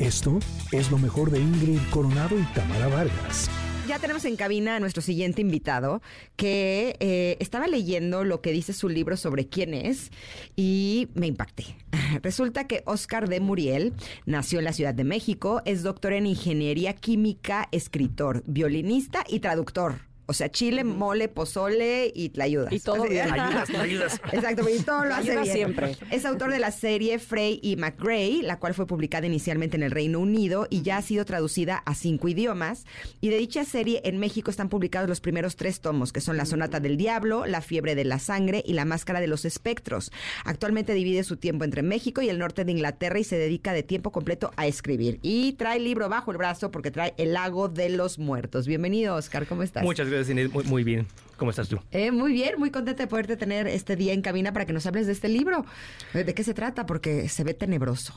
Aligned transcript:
Esto 0.00 0.38
es 0.72 0.90
lo 0.90 0.96
mejor 0.96 1.30
de 1.30 1.40
Ingrid 1.40 1.78
Coronado 1.90 2.38
y 2.38 2.42
Tamara 2.54 2.88
Vargas. 2.88 3.50
Ya 3.86 3.98
tenemos 3.98 4.24
en 4.24 4.36
cabina 4.36 4.76
a 4.76 4.80
nuestro 4.80 5.02
siguiente 5.02 5.42
invitado 5.42 6.00
que 6.36 6.96
eh, 7.00 7.36
estaba 7.38 7.66
leyendo 7.66 8.24
lo 8.24 8.40
que 8.40 8.50
dice 8.50 8.72
su 8.72 8.88
libro 8.88 9.18
sobre 9.18 9.48
quién 9.48 9.74
es 9.74 10.10
y 10.56 11.08
me 11.12 11.26
impacté. 11.26 11.76
Resulta 12.22 12.66
que 12.66 12.82
Oscar 12.86 13.28
de 13.28 13.40
Muriel 13.40 13.92
nació 14.24 14.60
en 14.60 14.64
la 14.64 14.72
Ciudad 14.72 14.94
de 14.94 15.04
México, 15.04 15.60
es 15.66 15.82
doctor 15.82 16.14
en 16.14 16.24
ingeniería 16.24 16.94
química, 16.94 17.68
escritor, 17.70 18.42
violinista 18.46 19.22
y 19.28 19.40
traductor. 19.40 20.09
O 20.30 20.32
sea, 20.32 20.48
chile, 20.48 20.84
mole, 20.84 21.26
pozole 21.26 22.12
y 22.14 22.28
tlayudas. 22.28 22.72
Y 22.72 22.78
todo 22.78 23.02
bien. 23.02 23.32
Ayudas, 23.32 23.68
ayudas. 23.70 24.20
Exacto, 24.32 24.64
y 24.68 24.78
todo 24.78 25.04
lo 25.04 25.16
hace 25.16 25.32
bien. 25.32 25.44
siempre. 25.44 25.96
Es 26.12 26.24
autor 26.24 26.52
de 26.52 26.60
la 26.60 26.70
serie 26.70 27.18
Frey 27.18 27.58
y 27.64 27.74
McGray, 27.74 28.42
la 28.42 28.60
cual 28.60 28.74
fue 28.74 28.86
publicada 28.86 29.26
inicialmente 29.26 29.76
en 29.76 29.82
el 29.82 29.90
Reino 29.90 30.20
Unido 30.20 30.68
y 30.70 30.82
ya 30.82 30.98
ha 30.98 31.02
sido 31.02 31.24
traducida 31.24 31.78
a 31.84 31.96
cinco 31.96 32.28
idiomas. 32.28 32.84
Y 33.20 33.30
de 33.30 33.38
dicha 33.38 33.64
serie 33.64 34.02
en 34.04 34.18
México 34.18 34.52
están 34.52 34.68
publicados 34.68 35.08
los 35.08 35.20
primeros 35.20 35.56
tres 35.56 35.80
tomos, 35.80 36.12
que 36.12 36.20
son 36.20 36.36
La 36.36 36.46
Sonata 36.46 36.78
del 36.78 36.96
Diablo, 36.96 37.44
La 37.44 37.60
Fiebre 37.60 37.96
de 37.96 38.04
la 38.04 38.20
Sangre 38.20 38.62
y 38.64 38.74
La 38.74 38.84
Máscara 38.84 39.18
de 39.20 39.26
los 39.26 39.44
Espectros. 39.44 40.12
Actualmente 40.44 40.94
divide 40.94 41.24
su 41.24 41.38
tiempo 41.38 41.64
entre 41.64 41.82
México 41.82 42.22
y 42.22 42.28
el 42.28 42.38
norte 42.38 42.64
de 42.64 42.70
Inglaterra 42.70 43.18
y 43.18 43.24
se 43.24 43.36
dedica 43.36 43.72
de 43.72 43.82
tiempo 43.82 44.12
completo 44.12 44.52
a 44.56 44.68
escribir. 44.68 45.18
Y 45.22 45.54
trae 45.54 45.78
el 45.78 45.84
libro 45.84 46.08
bajo 46.08 46.30
el 46.30 46.38
brazo 46.38 46.70
porque 46.70 46.92
trae 46.92 47.14
El 47.16 47.32
Lago 47.32 47.68
de 47.68 47.88
los 47.88 48.20
Muertos. 48.20 48.68
Bienvenido, 48.68 49.16
Oscar, 49.16 49.48
¿cómo 49.48 49.64
estás? 49.64 49.82
Muchas 49.82 50.06
gracias, 50.06 50.19
Inés. 50.28 50.52
Muy, 50.52 50.64
muy 50.64 50.84
bien. 50.84 51.06
¿Cómo 51.40 51.50
estás 51.50 51.70
tú? 51.70 51.80
Eh, 51.90 52.10
muy 52.10 52.34
bien, 52.34 52.56
muy 52.58 52.70
contenta 52.70 53.04
de 53.04 53.06
poderte 53.06 53.34
tener 53.34 53.66
este 53.66 53.96
día 53.96 54.12
en 54.12 54.20
cabina 54.20 54.52
para 54.52 54.66
que 54.66 54.74
nos 54.74 54.84
hables 54.84 55.06
de 55.06 55.12
este 55.12 55.26
libro. 55.30 55.64
Eh, 56.12 56.22
¿De 56.22 56.34
qué 56.34 56.44
se 56.44 56.52
trata? 56.52 56.84
Porque 56.84 57.30
se 57.30 57.44
ve 57.44 57.54
tenebroso. 57.54 58.12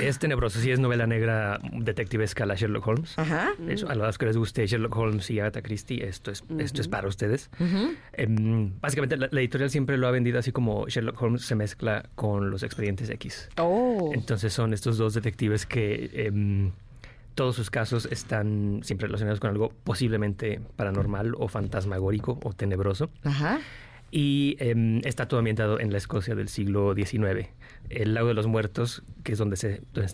Es 0.00 0.20
tenebroso, 0.20 0.60
sí, 0.60 0.70
es 0.70 0.78
novela 0.78 1.08
negra 1.08 1.58
detectivesca 1.72 2.46
la 2.46 2.54
Sherlock 2.54 2.86
Holmes. 2.86 3.18
Ajá. 3.18 3.50
Hecho, 3.68 3.88
a 3.88 3.96
los 3.96 4.16
que 4.16 4.26
les 4.26 4.36
guste 4.36 4.64
Sherlock 4.64 4.96
Holmes 4.96 5.28
y 5.28 5.40
Agatha 5.40 5.60
Christie, 5.60 6.06
esto 6.06 6.30
es, 6.30 6.44
esto 6.58 6.80
es 6.80 6.86
para 6.86 7.08
ustedes. 7.08 7.50
Em, 8.12 8.78
básicamente, 8.80 9.16
la, 9.16 9.28
la 9.28 9.40
editorial 9.40 9.70
siempre 9.70 9.98
lo 9.98 10.06
ha 10.06 10.12
vendido 10.12 10.38
así 10.38 10.52
como 10.52 10.86
Sherlock 10.86 11.20
Holmes 11.20 11.42
se 11.42 11.56
mezcla 11.56 12.08
con 12.14 12.50
los 12.50 12.62
expedientes 12.62 13.10
X. 13.10 13.48
Oh. 13.56 14.12
Entonces 14.14 14.52
son 14.52 14.72
estos 14.72 14.98
dos 14.98 15.14
detectives 15.14 15.66
que 15.66 16.10
em, 16.14 16.70
todos 17.38 17.54
sus 17.54 17.70
casos 17.70 18.08
están 18.10 18.80
siempre 18.82 19.06
relacionados 19.06 19.38
con 19.38 19.50
algo 19.50 19.72
posiblemente 19.84 20.60
paranormal 20.74 21.36
o 21.38 21.46
fantasmagórico 21.46 22.40
o 22.42 22.52
tenebroso. 22.52 23.10
Ajá. 23.22 23.60
Y 24.10 24.56
em, 24.58 25.00
está 25.04 25.28
todo 25.28 25.38
ambientado 25.38 25.78
en 25.78 25.92
la 25.92 25.98
Escocia 25.98 26.34
del 26.34 26.48
siglo 26.48 26.96
XIX. 26.96 27.48
El 27.90 28.14
lago 28.14 28.26
de 28.26 28.34
los 28.34 28.48
muertos, 28.48 29.04
que 29.22 29.30
es 29.30 29.38
donde, 29.38 29.56
se, 29.56 29.82
donde 29.92 30.10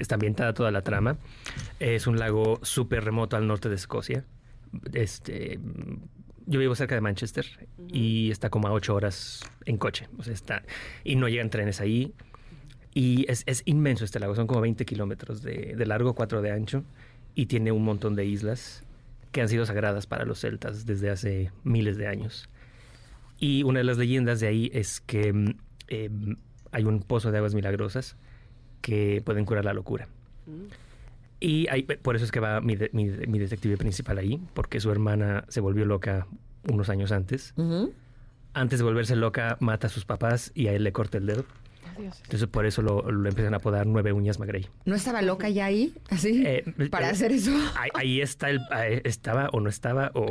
está 0.00 0.16
ambientada 0.16 0.52
toda 0.52 0.72
la 0.72 0.82
trama, 0.82 1.16
es 1.78 2.08
un 2.08 2.18
lago 2.18 2.58
súper 2.62 3.04
remoto 3.04 3.36
al 3.36 3.46
norte 3.46 3.68
de 3.68 3.76
Escocia. 3.76 4.24
Este, 4.94 5.60
yo 6.44 6.58
vivo 6.58 6.74
cerca 6.74 6.96
de 6.96 7.02
Manchester 7.02 7.46
y 7.86 8.32
está 8.32 8.50
como 8.50 8.66
a 8.66 8.72
ocho 8.72 8.96
horas 8.96 9.48
en 9.64 9.76
coche. 9.76 10.08
O 10.18 10.24
sea, 10.24 10.34
está, 10.34 10.64
y 11.04 11.14
no 11.14 11.28
llegan 11.28 11.50
trenes 11.50 11.80
ahí. 11.80 12.12
Y 12.94 13.26
es, 13.30 13.42
es 13.46 13.62
inmenso 13.66 14.04
este 14.04 14.20
lago, 14.20 14.34
son 14.36 14.46
como 14.46 14.60
20 14.60 14.84
kilómetros 14.86 15.42
de, 15.42 15.74
de 15.76 15.86
largo, 15.86 16.14
4 16.14 16.40
de 16.42 16.52
ancho, 16.52 16.84
y 17.34 17.46
tiene 17.46 17.72
un 17.72 17.82
montón 17.84 18.14
de 18.14 18.24
islas 18.24 18.84
que 19.32 19.40
han 19.40 19.48
sido 19.48 19.66
sagradas 19.66 20.06
para 20.06 20.24
los 20.24 20.38
celtas 20.40 20.86
desde 20.86 21.10
hace 21.10 21.50
miles 21.64 21.96
de 21.96 22.06
años. 22.06 22.48
Y 23.40 23.64
una 23.64 23.80
de 23.80 23.84
las 23.84 23.98
leyendas 23.98 24.38
de 24.38 24.46
ahí 24.46 24.70
es 24.72 25.00
que 25.00 25.32
mm, 25.32 25.54
em, 25.88 26.36
hay 26.70 26.84
un 26.84 27.00
pozo 27.02 27.32
de 27.32 27.38
aguas 27.38 27.54
milagrosas 27.54 28.16
que 28.80 29.22
pueden 29.24 29.44
curar 29.44 29.64
la 29.64 29.74
locura. 29.74 30.06
Y 31.40 31.66
hay- 31.68 31.82
por 31.82 32.14
eso 32.16 32.24
es 32.24 32.30
que 32.30 32.38
va 32.40 32.60
mi, 32.60 32.76
de- 32.76 32.90
mi, 32.92 33.06
mi 33.06 33.38
detective 33.40 33.76
principal 33.76 34.18
ahí, 34.18 34.40
porque 34.54 34.78
su 34.78 34.90
hermana 34.92 35.44
se 35.48 35.60
volvió 35.60 35.84
loca 35.84 36.26
unos 36.70 36.88
años 36.88 37.10
antes. 37.10 37.54
Antes 38.54 38.78
de 38.78 38.84
volverse 38.84 39.16
loca, 39.16 39.56
mata 39.60 39.88
a 39.88 39.90
sus 39.90 40.04
papás 40.04 40.52
y 40.54 40.68
a 40.68 40.72
él 40.74 40.84
le 40.84 40.92
corta 40.92 41.18
el 41.18 41.26
dedo. 41.26 41.44
Dios. 41.94 42.20
Entonces 42.24 42.48
por 42.48 42.66
eso 42.66 42.82
lo, 42.82 43.10
lo 43.10 43.28
empiezan 43.28 43.54
a 43.54 43.58
apodar 43.58 43.86
Nueve 43.86 44.12
Uñas 44.12 44.38
Magrey. 44.38 44.66
¿No 44.84 44.94
estaba 44.94 45.22
loca 45.22 45.48
ya 45.48 45.66
ahí? 45.66 45.94
¿Así? 46.10 46.42
Eh, 46.46 46.64
¿Para 46.90 47.08
eh, 47.08 47.10
hacer 47.10 47.32
eso? 47.32 47.52
Ahí, 47.76 47.90
ahí 47.94 48.20
está 48.20 48.50
el, 48.50 48.60
ahí 48.70 49.00
estaba 49.04 49.48
o 49.52 49.60
no 49.60 49.68
estaba. 49.68 50.10
O... 50.14 50.26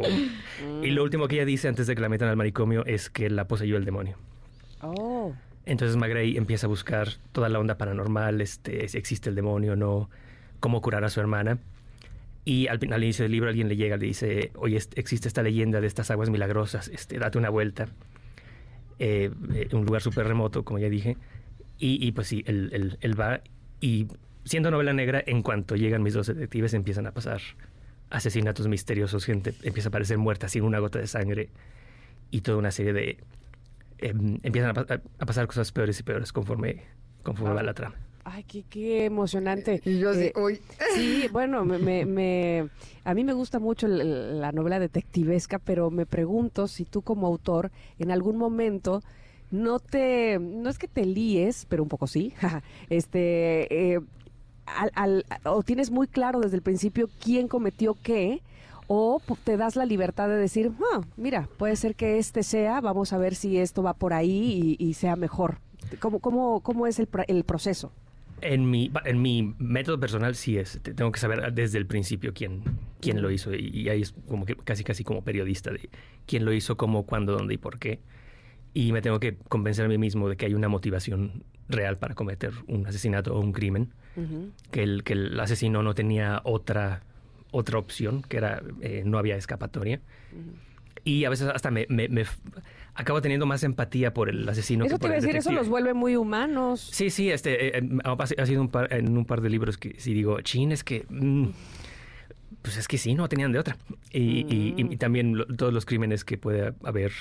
Y 0.81 0.91
lo 0.91 1.03
último 1.03 1.27
que 1.27 1.35
ella 1.35 1.45
dice 1.45 1.67
antes 1.67 1.87
de 1.87 1.95
que 1.95 2.01
la 2.01 2.09
metan 2.09 2.29
al 2.29 2.35
manicomio 2.35 2.85
es 2.85 3.09
que 3.09 3.29
la 3.29 3.47
poseyó 3.47 3.77
el 3.77 3.85
demonio. 3.85 4.17
Oh. 4.81 5.33
Entonces 5.65 5.95
Magrey 5.95 6.35
empieza 6.37 6.67
a 6.67 6.69
buscar 6.69 7.09
toda 7.31 7.49
la 7.49 7.59
onda 7.59 7.77
paranormal, 7.77 8.41
este, 8.41 8.87
si 8.89 8.97
existe 8.97 9.29
el 9.29 9.35
demonio 9.35 9.73
o 9.73 9.75
no, 9.75 10.09
cómo 10.59 10.81
curar 10.81 11.03
a 11.05 11.09
su 11.09 11.19
hermana. 11.19 11.57
Y 12.45 12.67
al, 12.67 12.79
al 12.91 13.03
inicio 13.03 13.23
del 13.23 13.31
libro 13.31 13.47
alguien 13.47 13.69
le 13.69 13.77
llega, 13.77 13.95
le 13.95 14.07
dice, 14.07 14.51
oye, 14.55 14.77
existe 14.95 15.29
esta 15.29 15.41
leyenda 15.41 15.79
de 15.79 15.87
estas 15.87 16.11
aguas 16.11 16.29
milagrosas, 16.29 16.89
este, 16.89 17.17
date 17.17 17.37
una 17.37 17.49
vuelta. 17.49 17.87
Eh, 18.99 19.31
eh, 19.53 19.69
un 19.71 19.85
lugar 19.85 20.01
súper 20.01 20.27
remoto, 20.27 20.63
como 20.63 20.79
ya 20.79 20.89
dije. 20.89 21.17
Y, 21.77 22.05
y, 22.05 22.11
pues 22.11 22.27
sí, 22.27 22.43
él, 22.45 22.69
él- 22.73 22.97
él 23.01 23.19
va 23.19 23.41
y 23.81 24.07
siendo 24.45 24.71
novela 24.71 24.93
negra, 24.93 25.21
en 25.25 25.41
cuanto 25.41 25.75
llegan 25.75 26.03
mis 26.03 26.13
dos 26.13 26.27
detectives 26.27 26.73
empiezan 26.73 27.07
a 27.07 27.11
pasar 27.13 27.41
asesinatos 28.09 28.67
misteriosos, 28.67 29.25
gente 29.25 29.53
empieza 29.63 29.87
a 29.87 29.89
aparecer 29.89 30.17
muerta 30.17 30.47
sin 30.47 30.63
una 30.63 30.79
gota 30.79 30.99
de 30.99 31.07
sangre 31.07 31.49
y 32.31 32.41
toda 32.41 32.57
una 32.57 32.71
serie 32.71 32.93
de... 32.93 33.17
em, 33.99 34.37
empiezan 34.43 34.71
a, 34.71 34.73
pa- 34.85 35.01
a 35.19 35.25
pasar 35.25 35.47
cosas 35.47 35.71
peores 35.71 35.99
y 35.99 36.03
peores 36.03 36.31
conforme, 36.31 36.83
conforme 37.23 37.55
va 37.55 37.63
la 37.63 37.73
trama. 37.73 37.95
Ay, 38.25 38.43
qué, 38.45 38.63
qué 38.69 39.03
emocionante. 39.05 39.81
Y 39.83 39.99
yo 39.99 40.11
así, 40.11 40.25
Eh, 40.25 40.33
uy. 40.37 40.59
Sí, 40.95 41.27
bueno, 41.31 41.65
me, 41.65 41.77
me- 41.79 42.05
me- 42.05 42.69
a 43.03 43.13
mí 43.13 43.23
me 43.25 43.33
gusta 43.33 43.59
mucho 43.59 43.87
la 43.87 44.51
novela 44.53 44.79
detectivesca, 44.79 45.59
pero 45.59 45.89
me 45.91 46.05
pregunto 46.05 46.67
si 46.67 46.85
tú 46.85 47.01
como 47.01 47.27
autor 47.27 47.71
en 47.99 48.11
algún 48.11 48.37
momento 48.37 49.01
no 49.53 49.79
te, 49.79 50.39
no 50.39 50.67
es 50.69 50.77
que 50.79 50.87
te 50.87 51.05
líes, 51.05 51.65
pero 51.69 51.83
un 51.83 51.89
poco 51.89 52.07
sí, 52.07 52.33
este, 52.89 53.93
eh, 53.93 53.99
al- 54.65 54.91
al- 54.95 55.25
o 55.45 55.61
tienes 55.63 55.91
muy 55.91 56.07
claro 56.07 56.39
desde 56.39 56.55
el 56.55 56.61
principio 56.61 57.09
quién 57.21 57.47
cometió 57.47 57.95
qué, 58.01 58.41
o 58.87 59.21
te 59.43 59.55
das 59.57 59.75
la 59.75 59.85
libertad 59.85 60.27
de 60.27 60.35
decir, 60.35 60.71
"Ah, 60.93 61.01
mira, 61.17 61.47
puede 61.57 61.75
ser 61.75 61.95
que 61.95 62.17
este 62.17 62.43
sea, 62.43 62.81
vamos 62.81 63.13
a 63.13 63.17
ver 63.17 63.35
si 63.35 63.57
esto 63.57 63.81
va 63.83 63.93
por 63.93 64.13
ahí 64.13 64.75
y, 64.79 64.83
y 64.85 64.93
sea 64.95 65.15
mejor. 65.15 65.59
¿Cómo, 65.99 66.19
cómo, 66.19 66.59
cómo 66.61 66.87
es 66.87 66.99
el, 66.99 67.07
el 67.27 67.43
proceso? 67.43 67.91
En 68.41 68.69
mi, 68.69 68.91
en 69.05 69.21
mi 69.21 69.53
método 69.57 69.99
personal 69.99 70.35
sí 70.35 70.57
es, 70.57 70.79
te- 70.81 70.93
tengo 70.93 71.11
que 71.11 71.19
saber 71.19 71.53
desde 71.53 71.77
el 71.77 71.85
principio 71.85 72.33
quién, 72.33 72.61
quién 72.99 73.21
lo 73.21 73.31
hizo 73.31 73.53
y, 73.53 73.69
y 73.73 73.87
ahí 73.89 74.01
es 74.01 74.13
como 74.27 74.45
que 74.45 74.55
casi 74.55 74.83
casi 74.83 75.03
como 75.05 75.21
periodista 75.21 75.71
de 75.71 75.89
quién 76.25 76.43
lo 76.43 76.51
hizo, 76.51 76.75
cómo, 76.75 77.03
cuándo, 77.03 77.33
dónde 77.37 77.53
y 77.53 77.57
por 77.57 77.79
qué. 77.79 77.99
Y 78.73 78.91
me 78.91 79.01
tengo 79.01 79.19
que 79.19 79.35
convencer 79.49 79.85
a 79.85 79.87
mí 79.87 79.97
mismo 79.97 80.29
de 80.29 80.35
que 80.35 80.45
hay 80.47 80.53
una 80.53 80.67
motivación 80.67 81.43
real 81.69 81.97
para 81.97 82.15
cometer 82.15 82.51
un 82.67 82.85
asesinato 82.87 83.35
o 83.35 83.39
un 83.39 83.51
crimen, 83.53 83.89
que 84.71 84.83
el, 84.83 85.03
que 85.03 85.13
el 85.13 85.39
asesino 85.39 85.81
no 85.83 85.93
tenía 85.95 86.41
otra, 86.43 87.03
otra 87.51 87.77
opción, 87.79 88.21
que 88.23 88.37
era 88.37 88.61
eh, 88.81 89.03
no 89.05 89.17
había 89.17 89.35
escapatoria. 89.37 90.01
Y 91.05 91.25
a 91.25 91.29
veces 91.29 91.47
hasta 91.53 91.69
me, 91.69 91.85
me- 91.89 92.09
acabo 92.95 93.21
teniendo 93.21 93.45
más 93.45 93.63
empatía 93.63 94.13
por 94.13 94.29
el 94.29 94.47
asesino 94.47 94.85
Eso 94.85 94.95
que 94.95 94.99
te 95.01 95.07
iba 95.07 95.13
a 95.15 95.19
decir, 95.19 95.35
eso 95.35 95.51
los 95.51 95.67
vuelve 95.67 95.93
muy 95.93 96.15
humanos. 96.15 96.79
Sí, 96.93 97.09
sí, 97.09 97.29
este, 97.29 97.77
eh, 97.77 97.81
eh, 97.83 98.35
ha 98.37 98.45
sido 98.45 98.61
un 98.61 98.69
par- 98.69 98.91
en 98.93 99.17
un 99.17 99.25
par 99.25 99.41
de 99.41 99.49
libros 99.49 99.77
que 99.77 99.95
sí 99.99 100.13
digo, 100.13 100.39
chin, 100.41 100.71
es 100.71 100.83
que, 100.83 101.05
mm, 101.09 101.47
pues 102.61 102.77
es 102.77 102.87
que 102.87 102.97
sí, 102.97 103.15
no 103.15 103.27
tenían 103.27 103.51
de 103.51 103.59
otra. 103.59 103.77
Y, 104.11 104.19
y- 104.47 104.73
y- 104.77 104.93
y 104.93 104.97
también 104.97 105.37
lo- 105.37 105.45
todos 105.47 105.73
los 105.73 105.85
crímenes 105.85 106.23
que 106.23 106.37
puede 106.37 106.73
haber, 106.83 107.11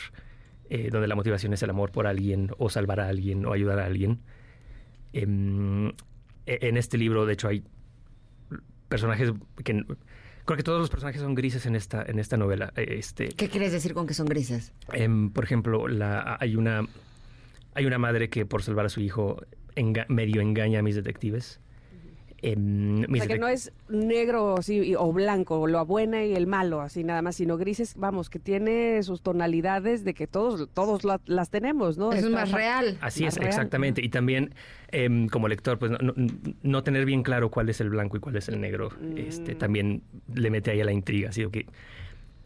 eh, 0.74 0.88
donde 0.90 1.06
la 1.06 1.14
motivación 1.14 1.52
es 1.52 1.62
el 1.62 1.68
amor 1.70 1.90
por 1.92 2.06
alguien, 2.06 2.50
o 2.56 2.70
salvar 2.70 2.98
a 3.00 3.08
alguien, 3.08 3.44
o 3.44 3.52
ayudar 3.52 3.78
a 3.78 3.84
alguien. 3.84 4.20
Em, 5.12 5.88
e- 6.46 6.58
en 6.68 6.76
este 6.76 6.96
libro, 6.98 7.26
de 7.26 7.34
hecho, 7.34 7.48
hay 7.48 7.62
personajes 8.88 9.32
que... 9.64 9.84
Creo 10.44 10.56
que 10.56 10.62
todos 10.64 10.80
los 10.80 10.90
personajes 10.90 11.20
son 11.20 11.34
grises 11.36 11.66
en 11.66 11.76
esta, 11.76 12.02
en 12.02 12.18
esta 12.18 12.36
novela. 12.36 12.72
Eh, 12.76 12.96
Este, 12.98 13.28
¿Qué 13.28 13.48
quieres 13.48 13.70
decir 13.70 13.94
con 13.94 14.06
que 14.08 14.14
son 14.14 14.26
grises? 14.26 14.72
Em, 14.92 15.30
por 15.30 15.44
ejemplo, 15.44 15.86
la, 15.86 16.36
hay 16.40 16.56
una 16.56 16.84
hay 17.74 17.86
una 17.86 17.96
madre 17.98 18.28
que 18.28 18.44
por 18.44 18.62
salvar 18.62 18.84
a 18.84 18.88
su 18.90 19.00
hijo 19.00 19.40
enga- 19.76 20.04
medio 20.08 20.40
engaña 20.42 20.80
a 20.80 20.82
mis 20.82 20.94
detectives. 20.96 21.60
Em, 22.44 23.04
O 23.04 23.16
sea, 23.16 23.26
que 23.28 23.38
no 23.38 23.46
es 23.46 23.72
negro 23.88 24.56
así, 24.58 24.96
o 24.96 25.12
blanco, 25.12 25.66
lo 25.68 25.86
buena 25.86 26.24
y 26.24 26.34
el 26.34 26.48
malo, 26.48 26.80
así 26.80 27.04
nada 27.04 27.22
más, 27.22 27.36
sino 27.36 27.56
grises, 27.56 27.94
vamos, 27.96 28.28
que 28.30 28.40
tiene 28.40 29.00
sus 29.04 29.22
tonalidades 29.22 30.04
de 30.04 30.12
que 30.12 30.26
todos 30.26 30.68
todos 30.74 31.04
la- 31.04 31.20
las 31.26 31.50
tenemos, 31.50 31.98
¿no? 31.98 32.10
Eso 32.12 32.18
es 32.18 32.24
Esta 32.26 32.36
más 32.40 32.50
real. 32.52 32.98
Así 33.00 33.22
más 33.24 33.34
es, 33.34 33.38
real. 33.38 33.48
exactamente. 33.48 34.04
Y 34.04 34.08
también, 34.08 34.54
em, 34.90 35.28
como 35.28 35.46
lector, 35.46 35.78
pues 35.78 35.92
no, 35.92 35.98
no- 35.98 36.14
no 36.62 36.82
tener 36.82 37.04
bien 37.04 37.22
claro 37.22 37.48
cuál 37.48 37.68
es 37.68 37.80
el 37.80 37.90
blanco 37.90 38.16
y 38.16 38.20
cuál 38.20 38.34
es 38.36 38.48
el 38.48 38.60
negro, 38.60 38.90
este, 39.16 39.54
Mm. 39.54 39.58
también 39.58 40.02
le 40.34 40.50
mete 40.50 40.72
ahí 40.72 40.80
a 40.80 40.84
la 40.84 40.92
intriga. 40.92 41.28
Así 41.28 41.46
que 41.48 41.66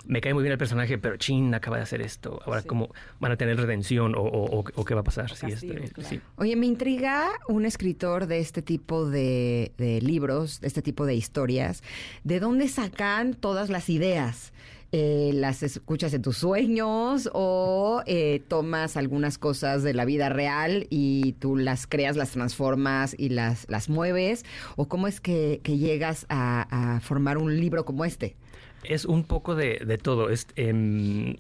me 0.07 0.21
cae 0.21 0.33
muy 0.35 0.43
bien 0.43 0.53
el 0.53 0.59
personaje, 0.59 0.99
pero 0.99 1.17
chin, 1.17 1.55
acaba 1.55 1.77
de 1.77 1.83
hacer 1.83 2.01
esto. 2.01 2.41
Ahora, 2.47 2.63
¿cómo 2.63 2.91
van 3.21 3.33
a 3.33 3.37
tener 3.37 3.57
redención 3.57 4.15
o, 4.15 4.21
o- 4.23 4.61
o- 4.61 4.65
o 4.75 4.85
qué 4.85 4.95
va 4.95 5.01
a 5.01 5.05
pasar? 5.05 5.31
Sí, 5.35 5.47
Castigo, 5.51 5.75
este, 5.75 5.91
claro. 5.91 6.09
sí. 6.11 6.21
Oye, 6.37 6.57
me 6.57 6.67
intriga 6.67 7.29
un 7.49 7.67
escritor 7.67 8.27
de 8.27 8.39
este 8.41 8.63
tipo 8.63 9.09
de, 9.09 9.73
de 9.79 10.01
libros, 10.01 10.61
de 10.61 10.69
este 10.69 10.83
tipo 10.83 11.07
de 11.07 11.15
historias. 11.15 11.83
¿De 12.25 12.41
dónde 12.41 12.69
sacan 12.69 13.35
todas 13.35 13.69
las 13.71 13.89
ideas? 13.89 14.53
Eh, 14.93 15.33
¿Las 15.35 15.63
escuchas 15.63 16.15
en 16.15 16.23
tus 16.23 16.39
sueños 16.39 17.29
o 17.33 18.03
eh, 18.07 18.43
tomas 18.49 18.97
algunas 18.97 19.37
cosas 19.37 19.83
de 19.83 19.95
la 19.95 20.05
vida 20.05 20.29
real 20.29 20.87
y 20.91 21.33
tú 21.35 21.57
las 21.57 21.87
creas, 21.87 22.17
las 22.17 22.31
transformas 22.31 23.15
y 23.19 23.31
las, 23.31 23.69
las 23.69 23.89
mueves? 23.89 24.45
¿O 24.77 24.89
cómo 24.89 25.09
es 25.09 25.21
que, 25.21 25.61
llegas 25.65 26.27
a, 26.29 27.01
formar 27.03 27.39
un 27.39 27.59
libro 27.59 27.85
como 27.85 28.05
este? 28.05 28.37
Es 28.85 29.05
un 29.05 29.25
poco 29.25 29.55
de, 29.55 29.83
de 29.85 29.99
todo. 29.99 30.31
Es, 30.31 30.47
em, 30.55 31.37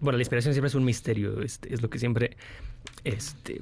bueno, 0.00 0.18
la 0.18 0.22
inspiración 0.22 0.52
siempre 0.52 0.68
es 0.68 0.74
un 0.74 0.84
misterio. 0.84 1.40
este, 1.42 1.72
es 1.72 1.82
lo 1.82 1.88
que 1.88 1.98
siempre 1.98 2.36
este, 3.04 3.60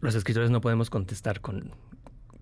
los 0.00 0.14
escritores 0.14 0.50
no 0.50 0.60
podemos 0.60 0.90
contestar 0.90 1.40
con, 1.40 1.70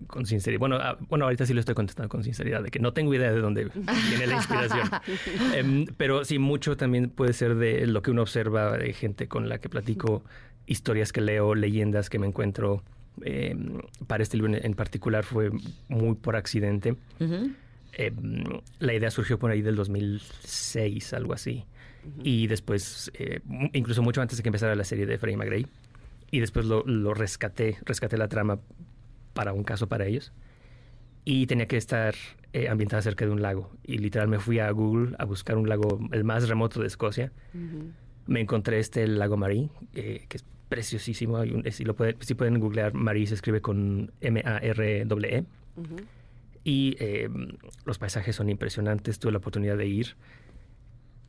con 0.07 0.25
sinceridad. 0.25 0.59
Bueno, 0.59 0.77
ah, 0.77 0.97
bueno, 1.09 1.25
ahorita 1.25 1.45
sí 1.45 1.53
lo 1.53 1.59
estoy 1.59 1.75
contestando 1.75 2.09
con 2.09 2.23
sinceridad, 2.23 2.63
de 2.63 2.69
que 2.71 2.79
no 2.79 2.93
tengo 2.93 3.13
idea 3.13 3.31
de 3.31 3.39
dónde 3.39 3.65
viene 4.09 4.27
la 4.27 4.35
inspiración. 4.35 4.89
Em, 5.55 5.85
pero 5.97 6.25
sí, 6.25 6.39
mucho 6.39 6.77
también 6.77 7.09
puede 7.09 7.33
ser 7.33 7.55
de 7.55 7.87
lo 7.87 8.01
que 8.01 8.11
uno 8.11 8.21
observa 8.21 8.77
de 8.77 8.93
gente 8.93 9.27
con 9.27 9.49
la 9.49 9.57
que 9.59 9.69
platico, 9.69 10.23
historias 10.67 11.11
que 11.13 11.21
leo, 11.21 11.55
leyendas 11.55 12.09
que 12.09 12.19
me 12.19 12.27
encuentro. 12.27 12.83
Em, 13.21 13.79
para 14.07 14.23
este 14.23 14.35
libro 14.37 14.53
en- 14.53 14.65
en 14.65 14.73
particular 14.73 15.23
fue 15.23 15.49
muy 15.87 16.15
por 16.15 16.35
accidente. 16.35 16.95
Eh, 17.97 18.11
la 18.79 18.93
idea 18.93 19.09
surgió 19.09 19.39
por 19.39 19.51
ahí 19.51 19.61
del 19.61 19.75
2006, 19.77 21.13
algo 21.13 21.33
así. 21.33 21.63
Y 22.23 22.47
después, 22.47 23.09
eh, 23.17 23.39
incluso 23.73 24.01
mucho 24.03 24.21
antes 24.21 24.37
de 24.37 24.43
que 24.43 24.49
empezara 24.49 24.75
la 24.75 24.83
serie 24.83 25.05
de 25.05 25.17
Freddie 25.17 25.37
McRae. 25.37 25.65
Y 26.29 26.39
después 26.39 26.65
lo, 26.65 26.83
lo 26.85 27.13
rescaté, 27.13 27.77
rescaté 27.85 28.17
la 28.17 28.27
trama 28.27 28.59
para 29.35 29.53
un 29.53 29.63
caso 29.63 29.85
para 29.87 30.05
ellos. 30.07 30.33
Y 31.25 31.45
tenía 31.47 31.67
que 31.67 31.77
estar 31.77 32.15
eh, 32.53 32.69
ambientada 32.69 33.01
cerca 33.03 33.25
de 33.25 33.31
un 33.31 33.41
lago. 33.41 33.69
Y 33.83 33.97
literal 33.99 34.27
me 34.27 34.39
fui 34.39 34.57
a 34.59 34.69
Google 34.71 35.15
a 35.19 35.25
buscar 35.25 35.57
un 35.57 35.67
lago, 35.69 35.99
el 36.11 36.23
más 36.23 36.47
remoto 36.49 36.79
de 36.81 36.87
Escocia. 36.87 37.31
Me 38.27 38.41
encontré 38.41 38.79
este 38.79 39.03
el 39.03 39.19
lago 39.19 39.37
Marie, 39.37 39.69
eh, 39.93 40.25
que 40.29 40.37
es 40.37 40.45
preciosísimo. 40.69 41.37
Un- 41.39 41.63
eh, 41.65 41.71
si, 41.71 41.83
lo 41.83 41.95
pueden, 41.95 42.15
si 42.21 42.33
pueden 42.33 42.59
googlear, 42.59 42.93
Marie 42.93 43.27
se 43.27 43.35
escribe 43.35 43.61
con 43.61 44.11
M-A-R-E. 44.21 45.05
Y 46.63 46.95
eh, 46.99 47.29
los 47.85 47.97
paisajes 47.99 48.35
son 48.35 48.49
impresionantes. 48.49 49.19
Tuve 49.19 49.31
la 49.33 49.37
oportunidad 49.39 49.77
de 49.77 49.85
ir. 49.87 50.15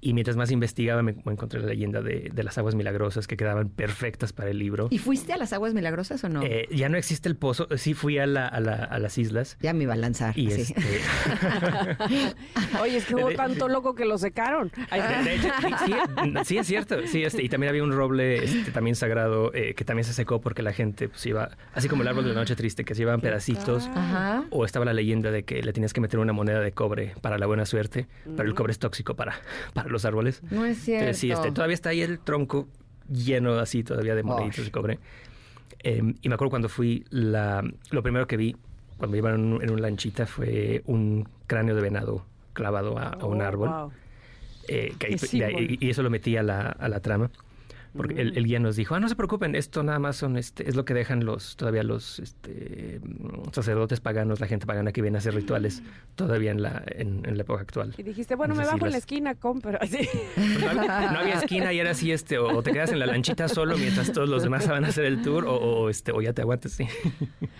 Y 0.00 0.12
mientras 0.12 0.36
más 0.36 0.50
investigaba, 0.50 1.02
me, 1.02 1.14
me 1.24 1.32
encontré 1.32 1.60
la 1.60 1.66
leyenda 1.66 2.02
de, 2.02 2.30
de 2.32 2.42
las 2.42 2.58
aguas 2.58 2.74
milagrosas 2.74 3.26
que 3.26 3.36
quedaban 3.36 3.68
perfectas 3.70 4.32
para 4.32 4.50
el 4.50 4.58
libro. 4.58 4.88
¿Y 4.90 4.98
fuiste 4.98 5.32
a 5.32 5.36
las 5.38 5.52
aguas 5.52 5.74
milagrosas 5.74 6.22
o 6.24 6.28
no? 6.28 6.42
Eh, 6.42 6.68
ya 6.70 6.88
no 6.88 6.96
existe 6.98 7.28
el 7.28 7.36
pozo. 7.36 7.66
Sí 7.76 7.94
fui 7.94 8.18
a, 8.18 8.26
la- 8.26 8.46
a 8.46 8.60
la- 8.60 8.84
a 8.84 8.98
las 8.98 9.16
islas. 9.18 9.56
ya 9.60 9.72
me 9.72 9.84
iba 9.84 9.94
a 9.94 9.96
lanzar. 9.96 10.38
Y 10.38 10.48
este, 10.52 10.74
Oye, 12.80 12.98
es 12.98 13.04
que 13.06 13.14
hubo 13.14 13.30
tanto 13.32 13.68
loco 13.68 13.94
que 13.94 14.04
lo 14.04 14.18
secaron. 14.18 14.70
Ay, 14.90 15.00
De, 15.00 15.30
de 15.30 15.34
hecho, 15.36 15.48
sí, 16.44 16.58
es 16.58 16.66
cierto. 16.66 16.96
Sí, 17.06 17.22
este, 17.24 17.42
y 17.42 17.48
también 17.48 17.70
había 17.70 17.82
un 17.82 17.92
roble 17.92 18.44
este, 18.44 18.70
también 18.70 18.96
sagrado 18.96 19.52
eh, 19.54 19.74
que 19.74 19.84
también 19.84 20.04
se 20.04 20.12
secó 20.12 20.40
porque 20.40 20.62
la 20.62 20.72
gente 20.72 21.08
pues, 21.08 21.24
iba, 21.26 21.50
así 21.74 21.88
como 21.88 22.02
el 22.02 22.08
árbol 22.08 22.24
de 22.24 22.30
la 22.34 22.40
noche 22.40 22.56
triste, 22.56 22.84
que 22.84 22.94
se 22.94 23.02
iban 23.02 23.20
pedacitos. 23.20 23.88
Ajá. 23.94 24.44
O 24.50 24.64
estaba 24.64 24.84
la 24.84 24.92
leyenda 24.92 25.30
de 25.30 25.44
que 25.44 25.62
le 25.62 25.72
tenías 25.72 25.92
que 25.92 26.00
meter 26.00 26.20
una 26.20 26.32
moneda 26.32 26.60
de 26.60 26.72
cobre 26.72 27.14
para 27.20 27.38
la 27.38 27.46
buena 27.46 27.66
suerte, 27.66 28.06
pero 28.36 28.48
el 28.48 28.54
cobre 28.54 28.72
es 28.72 28.78
tóxico 28.78 29.14
para, 29.14 29.34
para 29.74 29.85
los 29.90 30.04
árboles. 30.04 30.42
No 30.50 30.64
es 30.64 30.78
cierto. 30.78 31.04
Entonces, 31.04 31.20
sí, 31.20 31.30
este, 31.30 31.52
todavía 31.52 31.74
está 31.74 31.90
ahí 31.90 32.02
el 32.02 32.18
tronco 32.18 32.68
lleno 33.10 33.58
así 33.58 33.84
todavía 33.84 34.14
de 34.14 34.22
moneditos 34.22 34.60
Osh. 34.60 34.64
de 34.66 34.70
cobre. 34.72 34.98
Eh, 35.82 36.02
y 36.22 36.28
me 36.28 36.34
acuerdo 36.34 36.50
cuando 36.50 36.68
fui, 36.68 37.04
la, 37.10 37.62
lo 37.90 38.02
primero 38.02 38.26
que 38.26 38.36
vi 38.36 38.56
cuando 38.98 39.12
en, 39.34 39.40
un- 39.54 39.62
en 39.62 39.70
una 39.70 39.82
lanchita 39.82 40.26
fue 40.26 40.82
un 40.86 41.28
cráneo 41.46 41.74
de 41.74 41.82
venado 41.82 42.24
clavado 42.54 42.98
a, 42.98 43.08
a 43.10 43.24
un 43.26 43.40
oh, 43.40 43.44
árbol. 43.44 43.68
wow. 43.68 43.92
Eh, 44.68 44.94
que 44.98 45.08
de 45.10 45.76
y 45.80 45.90
eso 45.90 46.02
lo 46.02 46.10
metí 46.10 46.36
a 46.36 46.42
la, 46.42 46.70
a 46.70 46.88
la 46.88 47.00
trama. 47.00 47.30
Porque 47.96 48.20
el, 48.20 48.36
el 48.36 48.44
guía 48.44 48.58
nos 48.58 48.76
dijo, 48.76 48.94
ah, 48.94 49.00
no 49.00 49.08
se 49.08 49.16
preocupen, 49.16 49.54
esto 49.54 49.82
nada 49.82 49.98
más 49.98 50.16
son, 50.16 50.36
este, 50.36 50.68
es 50.68 50.76
lo 50.76 50.84
que 50.84 50.94
dejan 50.94 51.24
los, 51.24 51.56
todavía 51.56 51.82
los 51.82 52.18
este, 52.18 53.00
mm, 53.02 53.52
sacerdotes 53.52 54.00
paganos, 54.00 54.40
la 54.40 54.46
gente 54.46 54.66
pagana 54.66 54.92
que 54.92 55.02
viene 55.02 55.18
a 55.18 55.20
hacer 55.20 55.34
rituales 55.34 55.82
todavía 56.14 56.50
en 56.50 56.62
la, 56.62 56.82
en, 56.86 57.22
en 57.26 57.36
la 57.36 57.42
época 57.42 57.62
actual. 57.62 57.94
Y 57.96 58.02
dijiste, 58.02 58.34
bueno, 58.34 58.54
me 58.54 58.64
bajo 58.64 58.86
en 58.86 58.92
la 58.92 58.98
esquina, 58.98 59.34
compro. 59.34 59.78
Así. 59.80 60.08
Pues 60.34 60.60
no, 60.60 60.70
había, 60.70 61.12
no 61.12 61.18
había 61.20 61.34
esquina 61.34 61.72
y 61.72 61.80
era 61.80 61.90
así, 61.90 62.12
este, 62.12 62.38
o, 62.38 62.56
o 62.56 62.62
te 62.62 62.72
quedas 62.72 62.92
en 62.92 62.98
la 62.98 63.06
lanchita 63.06 63.48
solo 63.48 63.76
mientras 63.76 64.12
todos 64.12 64.28
los 64.28 64.42
demás 64.42 64.68
van 64.68 64.84
a 64.84 64.88
hacer 64.88 65.04
el 65.04 65.22
tour, 65.22 65.46
o, 65.46 65.54
o, 65.54 65.90
este, 65.90 66.12
o 66.12 66.20
ya 66.20 66.32
te 66.32 66.42
aguantas, 66.42 66.72
sí. 66.72 66.86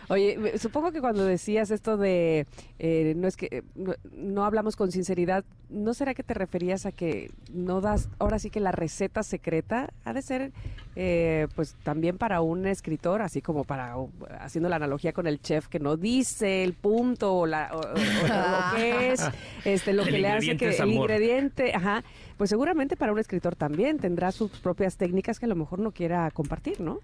Oye, 0.09 0.59
supongo 0.59 0.93
que 0.93 1.01
cuando 1.01 1.25
decías 1.25 1.71
esto 1.71 1.97
de 1.97 2.47
eh, 2.79 3.15
no 3.17 3.27
es 3.29 3.37
que 3.37 3.49
eh, 3.51 3.63
no, 3.75 3.95
no 4.13 4.45
hablamos 4.45 4.77
con 4.77 4.93
sinceridad, 4.93 5.45
¿no 5.69 5.95
será 5.95 6.15
que 6.15 6.23
te 6.23 6.35
referías 6.35 6.87
a 6.87 6.93
que 6.93 7.31
no 7.53 7.81
das, 7.81 8.09
ahora 8.19 8.39
sí 8.39 8.51
que 8.51 8.61
la 8.61 8.73
receta 8.73 9.23
secreta 9.23 9.93
ha 10.05 10.13
de 10.13 10.23
ser, 10.27 10.53
eh, 10.97 11.47
pues 11.55 11.75
también 11.83 12.19
para 12.19 12.41
un 12.43 12.67
escritor, 12.67 13.23
así 13.23 13.41
como 13.41 13.65
para, 13.65 13.95
haciendo 14.41 14.69
la 14.69 14.77
analogía 14.77 15.13
con 15.13 15.27
el 15.27 15.41
chef 15.41 15.69
que 15.69 15.79
no 15.79 15.97
dice 15.97 16.63
el 16.65 16.73
punto 16.75 17.35
o, 17.35 17.47
la, 17.47 17.71
o- 17.75 17.81
lo 17.81 18.77
que 18.77 19.13
es, 19.13 19.23
este, 19.65 19.93
lo 19.93 20.03
El 20.03 20.09
que 20.11 20.19
le 20.19 20.29
hace 20.29 20.57
que 20.57 20.69
el 20.77 20.91
ingrediente, 20.93 21.73
ajá, 21.75 22.03
pues 22.37 22.51
seguramente 22.51 22.97
para 22.97 23.13
un 23.13 23.19
escritor 23.19 23.57
también 23.57 23.99
tendrá 23.99 24.33
sus 24.33 24.51
propias 24.51 24.97
técnicas 24.97 25.39
que 25.39 25.47
a 25.47 25.49
lo 25.49 25.57
mejor 25.57 25.79
no 25.79 25.93
quiera 25.93 26.31
compartir, 26.31 26.81
¿no? 26.81 26.99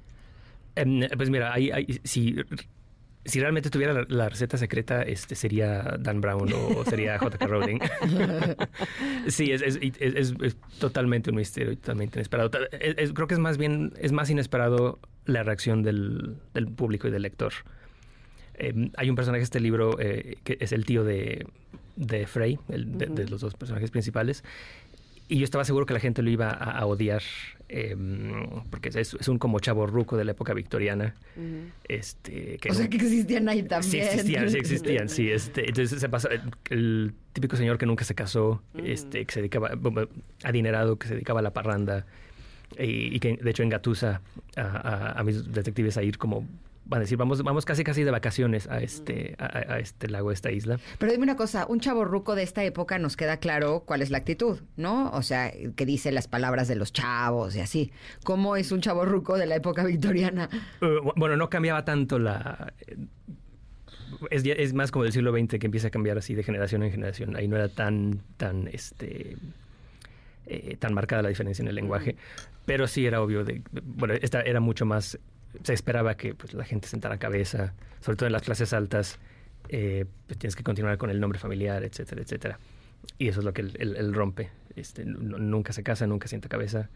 Em, 0.74 1.00
pues 1.16 1.28
mira, 1.30 1.52
hay, 1.52 1.70
hay- 1.70 2.00
si, 2.04 2.34
si 3.24 3.40
realmente 3.40 3.70
tuviera 3.70 3.92
la, 3.92 4.04
la 4.08 4.28
receta 4.28 4.56
secreta, 4.58 5.02
este 5.02 5.34
sería 5.34 5.96
Dan 6.00 6.20
Brown 6.20 6.52
o 6.52 6.84
sería 6.84 7.18
J.K. 7.20 7.46
Rowling. 7.46 7.78
sí, 9.28 9.50
es, 9.52 9.62
es, 9.62 9.78
es- 9.82 10.14
es- 10.14 10.34
es 10.42 10.56
totalmente 10.78 11.30
un 11.30 11.36
misterio 11.36 11.76
totalmente 11.76 12.18
inesperado. 12.18 12.50
Creo 12.50 13.26
que 13.26 13.34
es 13.34 13.40
más 13.40 13.58
bien, 13.58 13.92
es 13.98 14.12
más 14.12 14.30
inesperado 14.30 14.98
la 15.24 15.42
reacción 15.42 15.82
del, 15.82 16.36
del 16.54 16.66
público 16.66 17.08
y 17.08 17.10
del 17.10 17.22
lector. 17.22 17.52
Em, 18.54 18.90
hay 18.96 19.08
un 19.08 19.16
personaje 19.16 19.40
en 19.40 19.44
este 19.44 19.60
libro 19.60 19.98
eh, 20.00 20.36
que 20.44 20.58
es 20.60 20.72
el 20.72 20.84
tío 20.84 21.04
de, 21.04 21.46
de 21.96 22.26
Frey, 22.26 22.58
el 22.68 22.98
de, 22.98 23.06
de 23.06 23.28
los 23.28 23.40
dos 23.40 23.54
personajes 23.54 23.90
principales. 23.90 24.44
Y 25.28 25.38
yo 25.38 25.44
estaba 25.44 25.64
seguro 25.64 25.86
que 25.86 25.94
la 25.94 26.00
gente 26.00 26.20
lo 26.22 26.30
iba 26.30 26.50
a, 26.50 26.78
a 26.78 26.86
odiar, 26.86 27.22
em, 27.68 28.32
porque 28.70 28.90
es, 28.90 28.96
es 29.14 29.28
un 29.28 29.38
como 29.38 29.60
chavo 29.60 29.86
ruco 29.86 30.16
de 30.16 30.24
la 30.24 30.32
época 30.32 30.52
victoriana. 30.52 31.14
este, 31.88 32.58
que 32.58 32.70
O 32.70 32.74
sea 32.74 32.88
que 32.88 32.96
existían 32.96 33.48
ahí 33.48 33.62
Sí 33.62 33.68
también. 33.68 34.04
existían, 34.04 34.50
sí 34.50 34.58
existían, 34.58 35.08
sí. 35.08 35.30
Este, 35.32 35.68
entonces 35.68 35.98
se 36.00 36.08
pasa 36.08 36.28
el 36.70 37.14
típico 37.32 37.56
señor 37.56 37.78
que 37.78 37.86
nunca 37.86 38.04
se 38.04 38.14
casó, 38.14 38.62
este, 38.84 39.24
que 39.24 39.32
se 39.32 39.40
dedicaba, 39.40 39.70
adinerado, 40.42 40.96
que 40.98 41.08
se 41.08 41.14
dedicaba 41.14 41.40
a 41.40 41.42
la 41.42 41.52
parranda 41.52 42.04
y, 42.78 43.14
y 43.16 43.20
que 43.20 43.36
de 43.36 43.50
hecho 43.50 43.62
engatusa 43.62 44.20
a, 44.56 44.60
a- 44.62 45.20
a 45.20 45.24
mis 45.24 45.50
detectives 45.52 45.96
a 45.96 46.02
ir 46.02 46.18
como, 46.18 46.46
van 46.84 46.98
a 46.98 47.00
decir, 47.02 47.16
vamos, 47.16 47.42
vamos 47.42 47.64
casi 47.64 47.84
casi 47.84 48.04
de 48.04 48.10
vacaciones 48.10 48.68
a 48.68 48.80
este, 48.80 49.34
a, 49.38 49.78
este 49.78 50.08
lago, 50.08 50.30
a 50.30 50.32
esta 50.32 50.50
isla. 50.50 50.78
Pero 50.98 51.12
dime 51.12 51.24
una 51.24 51.36
cosa, 51.36 51.66
un 51.66 51.80
chavo 51.80 52.04
ruco 52.04 52.34
de 52.34 52.42
esta 52.42 52.64
época 52.64 52.98
nos 52.98 53.16
queda 53.16 53.38
claro 53.38 53.84
cuál 53.86 54.02
es 54.02 54.10
la 54.10 54.18
actitud, 54.18 54.60
¿no? 54.76 55.10
O 55.10 55.22
sea, 55.22 55.52
que 55.76 55.86
dice 55.86 56.12
las 56.12 56.28
palabras 56.28 56.68
de 56.68 56.76
los 56.76 56.92
chavos 56.92 57.54
y 57.56 57.60
así. 57.60 57.92
¿Cómo 58.24 58.56
es 58.56 58.72
un 58.72 58.80
chavo 58.80 59.04
ruco 59.04 59.38
de 59.38 59.46
la 59.46 59.56
época 59.56 59.84
victoriana? 59.84 60.48
Eh, 60.80 60.98
bueno, 61.16 61.36
no 61.36 61.48
cambiaba 61.48 61.84
tanto 61.84 62.18
la... 62.18 62.72
Es 64.30 64.74
más 64.74 64.90
como 64.90 65.04
del 65.04 65.12
siglo 65.12 65.32
XX 65.32 65.58
que 65.58 65.66
empieza 65.66 65.88
a 65.88 65.90
cambiar 65.90 66.18
así 66.18 66.34
de 66.34 66.42
generación 66.42 66.82
en 66.82 66.90
generación. 66.90 67.36
Ahí 67.36 67.48
no 67.48 67.56
era 67.56 67.68
tan, 67.68 68.22
tan, 68.36 68.68
este, 68.68 69.36
eh, 70.46 70.76
tan 70.78 70.92
marcada 70.92 71.22
la 71.22 71.28
diferencia 71.28 71.62
en 71.62 71.68
el 71.68 71.74
lenguaje. 71.74 72.16
Pero 72.66 72.86
sí 72.86 73.06
era 73.06 73.20
obvio 73.20 73.44
de, 73.44 73.62
bueno, 73.70 74.14
esta 74.14 74.42
era 74.42 74.60
mucho 74.60 74.84
más, 74.86 75.18
se 75.62 75.72
esperaba 75.74 76.16
que 76.16 76.34
pues, 76.34 76.54
la 76.54 76.64
gente 76.64 76.88
sentara 76.88 77.18
cabeza, 77.18 77.74
sobre 78.00 78.16
todo 78.16 78.26
en 78.26 78.32
las 78.32 78.42
clases 78.42 78.72
altas, 78.72 79.18
eh, 79.68 80.06
pues, 80.26 80.38
tienes 80.38 80.56
que 80.56 80.62
continuar 80.62 80.98
con 80.98 81.10
el 81.10 81.20
nombre 81.20 81.38
familiar, 81.38 81.84
etcétera, 81.84 82.22
etcétera. 82.22 82.58
Y 83.18 83.28
eso 83.28 83.40
es 83.40 83.44
lo 83.44 83.52
que 83.52 83.62
él, 83.62 84.14
rompe. 84.14 84.50
Este, 84.76 85.04
nu- 85.04 85.38
nunca 85.38 85.72
se 85.72 85.82
casa, 85.82 86.06
nunca 86.06 86.28
sienta 86.28 86.48
cabeza, 86.48 86.88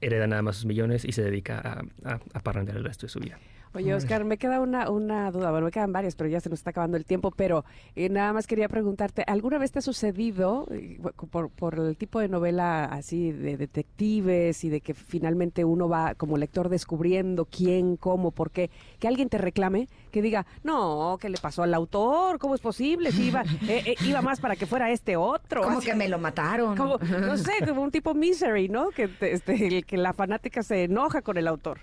hereda 0.00 0.26
nada 0.26 0.42
más 0.42 0.56
sus 0.56 0.66
millones 0.66 1.04
y 1.04 1.12
se 1.12 1.22
dedica 1.22 1.58
a, 1.58 1.82
a, 2.10 2.20
a 2.34 2.40
parrandear 2.40 2.76
el 2.78 2.84
resto 2.84 3.06
de 3.06 3.10
su 3.10 3.20
vida. 3.20 3.38
Oye, 3.72 3.94
Oscar, 3.94 4.24
me 4.24 4.36
queda 4.36 4.60
una, 4.60 4.90
una 4.90 5.30
duda, 5.30 5.52
bueno, 5.52 5.66
me 5.66 5.70
quedan 5.70 5.92
varias, 5.92 6.16
pero 6.16 6.28
ya 6.28 6.40
se 6.40 6.50
nos 6.50 6.58
está 6.58 6.70
acabando 6.70 6.96
el 6.96 7.04
tiempo, 7.04 7.30
pero 7.30 7.64
eh, 7.94 8.08
nada 8.08 8.32
más 8.32 8.48
quería 8.48 8.68
preguntarte, 8.68 9.22
¿alguna 9.28 9.58
vez 9.58 9.70
te 9.70 9.78
ha 9.78 9.82
sucedido, 9.82 10.66
eh, 10.72 10.98
por, 11.30 11.50
por 11.50 11.78
el 11.78 11.96
tipo 11.96 12.18
de 12.18 12.26
novela 12.28 12.86
así 12.86 13.30
de 13.30 13.56
detectives 13.56 14.64
y 14.64 14.70
de 14.70 14.80
que 14.80 14.92
finalmente 14.92 15.64
uno 15.64 15.88
va 15.88 16.16
como 16.16 16.36
lector 16.36 16.68
descubriendo 16.68 17.44
quién, 17.44 17.96
cómo, 17.96 18.32
por 18.32 18.50
qué, 18.50 18.70
que 18.98 19.06
alguien 19.06 19.28
te 19.28 19.38
reclame, 19.38 19.88
que 20.10 20.20
diga, 20.20 20.46
no, 20.64 21.16
¿qué 21.20 21.28
le 21.28 21.38
pasó 21.38 21.62
al 21.62 21.72
autor? 21.72 22.40
¿Cómo 22.40 22.56
es 22.56 22.60
posible? 22.60 23.12
Si 23.12 23.26
iba, 23.28 23.42
eh, 23.68 23.82
eh, 23.86 23.94
iba 24.04 24.20
más 24.20 24.40
para 24.40 24.56
que 24.56 24.66
fuera 24.66 24.90
este 24.90 25.16
otro. 25.16 25.62
Como 25.62 25.78
Así- 25.78 25.86
que 25.86 25.94
me 25.94 26.08
lo 26.08 26.18
mataron. 26.18 26.76
como, 26.76 26.98
no 26.98 27.36
sé, 27.36 27.52
como 27.68 27.82
un 27.82 27.92
tipo 27.92 28.14
misery, 28.14 28.68
¿no? 28.68 28.88
Que, 28.90 29.06
te- 29.06 29.32
este, 29.32 29.68
el 29.68 29.86
que 29.86 29.96
la 29.96 30.12
fanática 30.12 30.64
se 30.64 30.82
enoja 30.82 31.22
con 31.22 31.36
el 31.38 31.46
autor. 31.46 31.78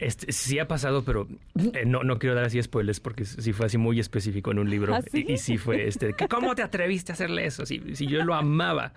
Este, 0.00 0.32
sí 0.32 0.58
ha 0.58 0.66
pasado, 0.66 1.04
pero 1.04 1.28
eh, 1.74 1.84
no, 1.86 2.02
no 2.02 2.18
quiero 2.18 2.34
dar 2.34 2.44
así 2.46 2.60
spoilers 2.62 3.00
porque 3.00 3.24
sí 3.26 3.52
fue 3.52 3.66
así 3.66 3.76
muy 3.76 4.00
específico 4.00 4.50
en 4.50 4.58
un 4.58 4.70
libro. 4.70 4.94
¿Ah, 4.96 5.02
sí? 5.02 5.24
y, 5.28 5.34
y 5.34 5.36
sí 5.38 5.58
fue 5.58 5.86
este, 5.86 6.14
que, 6.14 6.26
¿cómo 6.26 6.54
te 6.54 6.62
atreviste 6.62 7.12
a 7.12 7.14
hacerle 7.14 7.44
eso? 7.44 7.66
Si, 7.66 7.94
si 7.94 8.06
yo 8.06 8.24
lo 8.24 8.34
amaba 8.34 8.92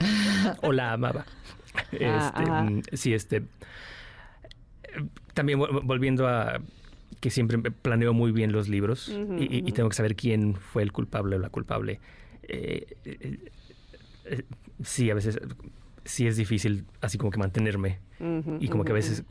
o 0.61 0.71
la 0.71 0.93
amaba. 0.93 1.25
Este, 1.91 2.03
ajá. 2.07 2.61
mm, 2.63 2.81
sí, 2.93 3.13
este. 3.13 3.43
También 5.33 5.59
vol- 5.59 5.81
volviendo 5.83 6.27
a 6.27 6.61
que 7.19 7.29
siempre 7.31 7.57
planeo 7.71 8.13
muy 8.13 8.31
bien 8.31 8.51
los 8.51 8.67
libros 8.69 9.09
y, 9.09 9.13
y- 9.43 9.57
y 9.57 9.61
ujú. 9.63 9.71
tengo 9.73 9.89
que 9.89 9.95
saber 9.95 10.15
quién 10.15 10.55
fue 10.55 10.83
el 10.83 10.91
culpable 10.91 11.35
o 11.35 11.39
la 11.39 11.49
culpable. 11.49 11.99
Eh, 12.43 12.85
eh, 13.05 13.39
eh, 14.25 14.43
sí, 14.83 15.09
a 15.09 15.15
veces 15.15 15.39
sí 16.05 16.27
es 16.27 16.37
difícil 16.37 16.85
así 17.01 17.17
como 17.17 17.31
que 17.31 17.39
mantenerme 17.39 17.99
y 18.59 18.67
como 18.67 18.83
que 18.83 18.91
a 18.91 18.95
veces. 18.95 19.23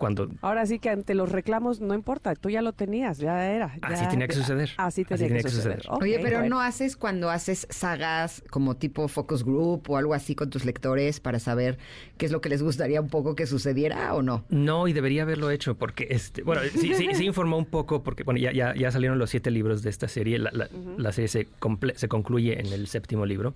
Cuando 0.00 0.28
Ahora 0.42 0.66
sí 0.66 0.80
que 0.80 0.90
ante 0.90 1.14
los 1.14 1.30
reclamos 1.30 1.80
no 1.80 1.94
importa, 1.94 2.34
tú 2.34 2.50
ya 2.50 2.62
lo 2.62 2.72
tenías, 2.72 3.18
ya 3.18 3.46
era. 3.52 3.76
Así 3.82 4.04
tenía 4.08 4.26
que 4.26 4.34
suceder. 4.34 4.70
Así 4.78 5.04
tenía, 5.04 5.28
que, 5.28 5.48
suceder. 5.48 5.82
Oye, 5.90 6.18
pero 6.20 6.38
bueno. 6.40 6.56
no 6.56 6.60
haces 6.62 6.96
cuando 6.96 7.30
haces 7.30 7.66
sagas 7.70 8.42
como 8.50 8.76
tipo 8.76 9.06
focus 9.06 9.44
group 9.44 9.88
o 9.88 9.96
algo 9.96 10.14
así 10.14 10.34
con 10.34 10.50
tus 10.50 10.64
lectores 10.64 11.20
para 11.20 11.38
saber 11.38 11.78
qué 12.16 12.26
es 12.26 12.32
lo 12.32 12.40
que 12.40 12.48
les 12.48 12.62
gustaría 12.62 13.00
un 13.00 13.08
poco 13.08 13.36
que 13.36 13.46
sucediera 13.46 14.12
o 14.14 14.22
no. 14.22 14.44
No, 14.48 14.88
y 14.88 14.92
debería 14.92 15.22
haberlo 15.22 15.50
hecho 15.50 15.76
porque, 15.76 16.08
este, 16.10 16.42
bueno, 16.42 16.62
sí, 16.74 16.94
sí, 16.94 17.08
sí 17.14 17.26
informó 17.26 17.58
un 17.58 17.66
poco 17.66 18.02
porque, 18.02 18.24
bueno, 18.24 18.40
ya, 18.40 18.52
ya, 18.52 18.74
ya 18.74 18.90
salieron 18.90 19.18
los 19.18 19.30
siete 19.30 19.50
libros 19.50 19.82
de 19.82 19.90
esta 19.90 20.08
serie. 20.08 20.38
La, 20.38 20.50
la- 20.52 20.68
la 20.96 21.12
serie 21.12 21.28
se, 21.28 21.46
comple- 21.60 21.94
se 21.94 22.08
concluye 22.08 22.58
en 22.58 22.72
el 22.72 22.86
séptimo 22.86 23.26
libro 23.26 23.54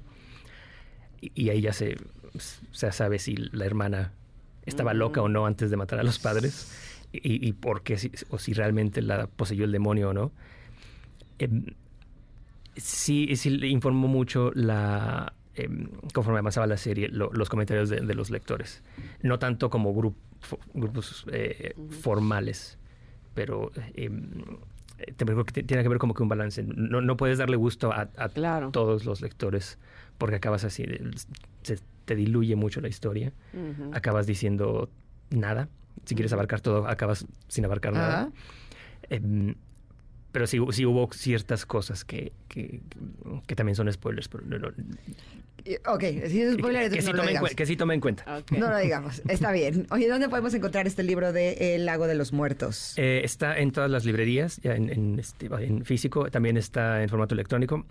y, 1.21 1.33
y 1.35 1.49
ahí 1.49 1.63
ya 1.63 1.73
se, 1.73 1.97
se 2.71 2.93
sabe 2.93 3.19
si 3.19 3.35
la 3.37 3.65
hermana 3.65 4.13
estaba 4.66 4.94
loca 4.94 5.21
o 5.23 5.28
no 5.28 5.47
antes 5.47 5.71
de 5.71 5.76
matar 5.76 5.99
a 6.00 6.02
los 6.02 6.18
padres 6.18 6.73
y, 7.12 7.47
y 7.49 7.52
por 7.52 7.83
qué, 7.83 7.97
si- 7.99 8.11
o 8.30 8.38
si 8.38 8.52
realmente 8.54 9.02
la 9.02 9.26
poseyó 9.26 9.64
el 9.64 9.73
demonio 9.73 10.11
o 10.11 10.12
no. 10.14 10.33
Em, 11.38 11.66
sí, 12.76 13.35
sí 13.37 13.50
le 13.50 13.68
informó 13.68 14.09
mucho 14.09 14.50
la 14.54 15.33
em, 15.54 15.87
conforme 16.12 16.40
avanzaba 16.40 16.66
la 16.66 16.76
serie 16.76 17.09
lo- 17.09 17.30
los 17.33 17.49
comentarios 17.49 17.88
de, 17.88 18.00
de 18.00 18.14
los 18.14 18.30
lectores 18.30 18.83
no 19.23 19.38
tanto 19.38 19.71
como 19.71 19.94
grup- 19.94 20.16
grupos 20.75 21.25
eh, 21.30 21.75
formales 22.00 22.76
pero 23.35 23.71
em, 23.94 24.30
eh, 24.99 25.12
tiene 25.66 25.83
que 25.83 25.88
ver 25.88 25.99
como 25.99 26.14
que 26.14 26.23
un 26.25 26.28
balance 26.28 26.62
no, 26.64 27.00
no 27.00 27.16
puedes 27.16 27.38
darle 27.38 27.56
gusto 27.56 27.92
a, 27.92 28.09
a 28.16 28.28
Claro. 28.28 28.71
todos 28.73 29.04
los 29.04 29.21
lectores 29.21 29.78
porque 30.18 30.37
acabas 30.37 30.64
así 30.64 30.85
se 31.62 31.78
te 32.05 32.15
diluye 32.17 32.57
mucho 32.57 32.81
la 32.81 32.89
historia 32.89 33.33
acabas 33.93 34.27
diciendo 34.27 34.91
nada 35.31 35.69
si 36.05 36.15
quieres 36.15 36.33
abarcar 36.33 36.61
todo 36.61 36.87
acabas 36.89 37.25
sin 37.49 37.65
abarcar 37.65 37.93
nada. 37.93 38.31
Em, 39.11 39.55
pero 40.33 40.47
sí, 40.49 40.59
sí 40.73 40.85
hubo 40.85 41.09
ciertas 41.13 41.65
cosas 41.65 42.05
que, 42.05 42.33
que, 42.49 42.81
que 43.47 43.55
también 43.55 43.77
son 43.77 43.91
spoilers. 43.93 44.27
Pero 44.29 44.45
no, 44.47 44.59
no- 44.59 44.73
Y- 45.65 45.77
Ok, 45.87 46.03
si 46.29 46.43
es 46.43 46.55
spoiler, 46.55 46.91
que, 46.91 46.99
entonces 46.99 47.05
sí 47.05 47.13
no 47.13 47.17
lo 47.23 47.25
cuen- 47.25 47.55
que 47.55 47.65
sí 47.67 47.77
tomen 47.77 48.01
cuenta. 48.01 48.43
No 48.59 48.69
lo 48.69 48.77
digamos, 48.79 49.23
está 49.29 49.53
bien. 49.53 49.87
Oye, 49.91 50.09
¿dónde 50.09 50.29
podemos 50.29 50.53
encontrar 50.53 50.87
este 50.89 51.03
libro 51.05 51.33
de 51.33 51.75
El 51.77 51.87
Lago 51.87 52.07
de 52.07 52.17
los 52.17 52.33
Muertos? 52.33 52.93
Eh, 52.99 53.21
está 53.25 53.57
en 53.59 53.71
todas 53.71 53.91
las 53.91 54.05
librerías, 54.05 54.61
ya 54.63 54.75
en, 54.75 54.91
en, 54.91 55.19
este, 55.21 55.47
en 55.47 55.85
físico, 55.85 56.29
también 56.31 56.57
está 56.59 57.03
en 57.03 57.09
formato 57.09 57.35
electrónico 57.35 57.87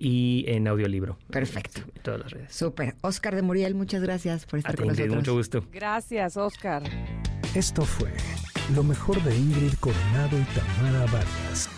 y 0.00 0.44
en 0.48 0.66
audiolibro. 0.66 1.16
Perfecto. 1.30 1.82
En 1.94 2.02
todas 2.02 2.20
las 2.20 2.32
redes. 2.32 2.52
Súper. 2.52 2.94
Oscar 3.02 3.36
de 3.36 3.42
Muriel, 3.42 3.74
muchas 3.76 4.02
gracias 4.02 4.46
por 4.46 4.56
A 4.56 4.60
estar 4.60 4.72
ti, 4.74 4.78
con 4.78 4.86
Ingrid, 4.86 5.04
nosotros. 5.04 5.22
mucho 5.22 5.34
gusto. 5.34 5.64
Gracias, 5.72 6.36
Oscar. 6.36 6.82
Esto 7.54 7.82
fue 7.84 8.10
lo 8.74 8.82
mejor 8.82 9.22
de 9.22 9.36
Ingrid 9.36 9.74
Coronado 9.78 10.36
y 10.38 10.44
Tamara 10.54 11.04
Vargas. 11.12 11.68